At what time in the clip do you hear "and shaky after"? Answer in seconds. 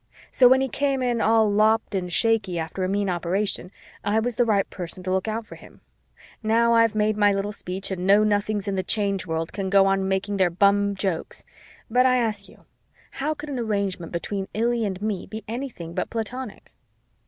1.93-2.83